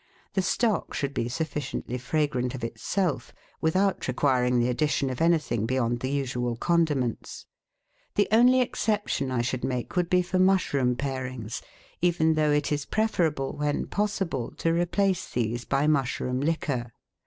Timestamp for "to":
14.57-14.73